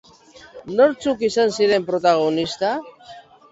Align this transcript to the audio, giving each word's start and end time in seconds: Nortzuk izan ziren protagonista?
Nortzuk 0.79 1.21
izan 1.29 1.53
ziren 1.59 1.87
protagonista? 1.93 2.75